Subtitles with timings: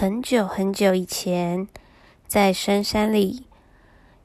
[0.00, 1.66] 很久很久以前，
[2.28, 3.46] 在深山里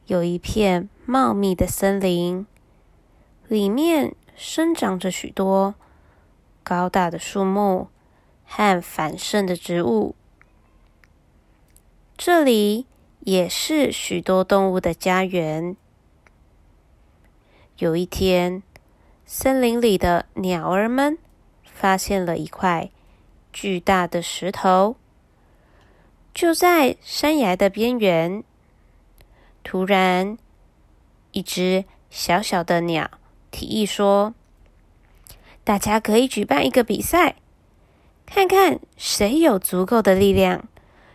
[0.06, 2.46] 有一片茂密的森林，
[3.48, 5.74] 里面生长着许多
[6.62, 7.88] 高大的树木
[8.46, 10.14] 和繁盛的植物。
[12.16, 12.86] 这里
[13.22, 15.76] 也是许多动物的家园。
[17.80, 18.62] 有一天，
[19.26, 21.18] 森林里的鸟儿们
[21.64, 22.92] 发现了一块
[23.52, 24.98] 巨大的石头。
[26.34, 28.44] 就在山崖的边缘，
[29.64, 30.38] 突然，
[31.32, 33.12] 一只小小的鸟
[33.52, 34.34] 提议说
[35.64, 37.36] ：“大家可以举办一个比赛，
[38.26, 40.68] 看看谁有足够的力量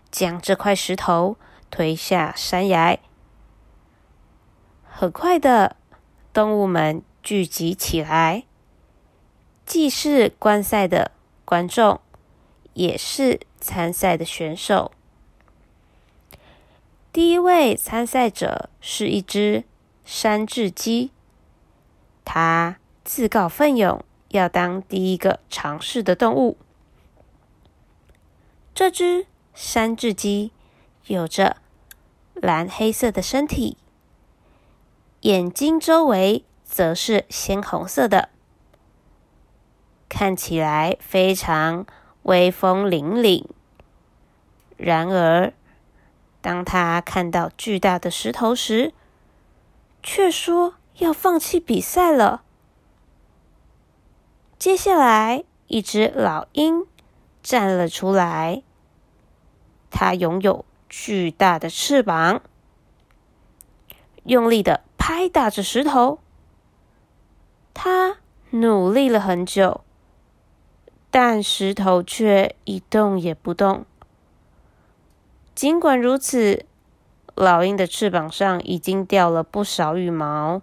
[0.08, 1.36] 将这块石头
[1.68, 2.98] 推下山崖。”
[4.88, 5.76] 很快的，
[6.32, 8.44] 动物们聚集起来，
[9.66, 11.10] 既是观赛的
[11.44, 12.00] 观众，
[12.74, 14.92] 也是参赛的选手。
[17.18, 19.64] 第一位参赛者是一只
[20.04, 21.10] 山雉鸡，
[22.24, 26.56] 它自告奋勇要当第一个尝试的动物。
[28.72, 30.52] 这只山雉鸡
[31.06, 31.56] 有着
[32.34, 33.76] 蓝黑色的身体，
[35.22, 38.28] 眼睛周围则是鲜红色的，
[40.08, 41.84] 看起来非常
[42.22, 43.44] 威风凛凛。
[44.76, 45.52] 然而，
[46.48, 48.94] 当他看到巨大的石头时，
[50.02, 52.42] 却说要放弃比赛了。
[54.58, 56.86] 接下来，一只老鹰
[57.42, 58.62] 站了出来，
[59.90, 62.40] 它拥有巨大的翅膀，
[64.24, 66.18] 用力的拍打着石头。
[67.74, 68.16] 它
[68.52, 69.82] 努力了很久，
[71.10, 73.84] 但石头却一动也不动。
[75.58, 76.66] 尽管如此，
[77.34, 80.62] 老鹰的翅膀上已经掉了不少羽毛，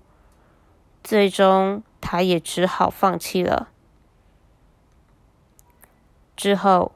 [1.04, 3.68] 最终它也只好放弃了。
[6.38, 6.94] 之后，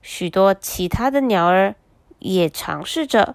[0.00, 1.74] 许多其他的鸟儿
[2.20, 3.34] 也尝试着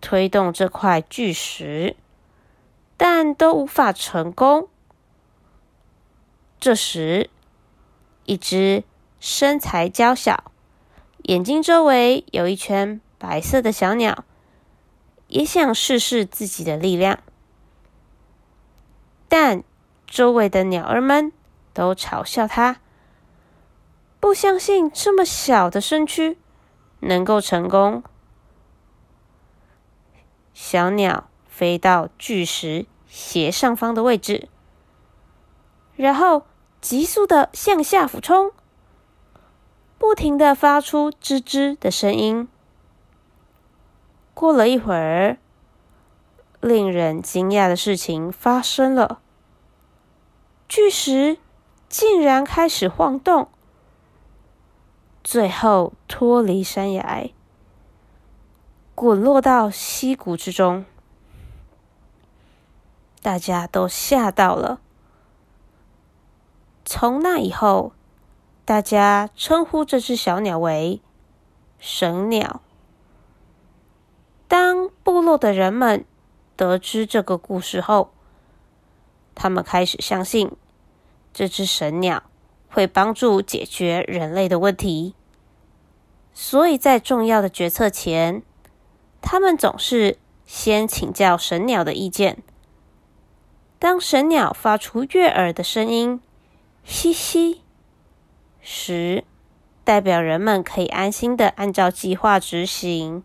[0.00, 1.94] 推动这块巨石，
[2.96, 4.70] 但都无法成功。
[6.58, 7.28] 这时，
[8.24, 8.82] 一只
[9.20, 10.50] 身材娇小、
[11.24, 12.98] 眼睛周围有一圈。
[13.18, 14.24] 白色的小鸟
[15.28, 17.18] 也想试试自己的力量，
[19.28, 19.64] 但
[20.06, 21.32] 周围的鸟儿们
[21.72, 22.80] 都嘲笑它，
[24.20, 26.38] 不相信这么小的身躯
[27.00, 28.02] 能够成功。
[30.54, 34.48] 小鸟飞到巨石斜上方的位置，
[35.96, 36.46] 然后
[36.80, 38.52] 急速的向下俯冲，
[39.98, 42.48] 不停的发出吱吱的声音。
[44.36, 45.38] 过了一会儿，
[46.60, 49.22] 令人惊讶的事情发生了：
[50.68, 51.38] 巨石
[51.88, 53.48] 竟然开始晃动，
[55.24, 57.30] 最后脱离山崖，
[58.94, 60.84] 滚落到溪谷之中。
[63.22, 64.80] 大家都吓到了。
[66.84, 67.92] 从那以后，
[68.66, 71.00] 大家称呼这只小鸟为
[71.80, 72.60] “神鸟”。
[74.58, 76.06] 当部落的人们
[76.56, 78.10] 得知这个故事后，
[79.34, 80.50] 他们开始相信
[81.34, 82.22] 这只神鸟
[82.70, 85.14] 会帮助解决人类的问题。
[86.32, 88.40] 所以在重要的决策前，
[89.20, 90.16] 他们总是
[90.46, 92.38] 先请教神鸟的意见。
[93.78, 96.18] 当神鸟发出悦耳的声音
[96.82, 97.60] “嘻嘻”
[98.62, 99.24] 时，
[99.84, 103.22] 代表人们可以安心的按照计划执行。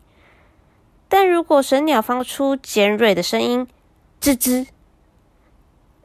[1.42, 3.68] 如果神鸟发出尖锐的声音
[4.22, 4.68] “吱吱”，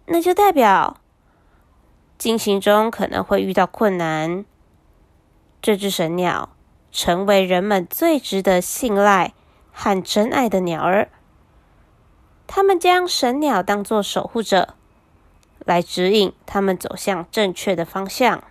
[0.08, 0.96] 那就代表
[2.16, 4.46] 进行中可能会遇到困难。
[5.60, 6.56] 这只神鸟
[6.90, 9.34] 成为人们最值得信赖
[9.72, 11.10] 和真爱的鸟儿。
[12.46, 14.74] 他们将神鸟当作守护者，
[15.66, 18.42] 来指引他们走向正确的方向。